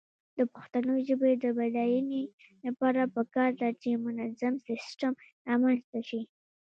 [0.37, 2.23] د پښتو ژبې د بډاینې
[2.65, 5.13] لپاره پکار ده چې منظم سیسټم
[5.47, 6.21] رامنځته شي.